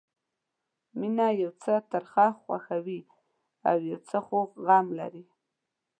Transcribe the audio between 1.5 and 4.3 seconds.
څه ترخه خوښي او یو څه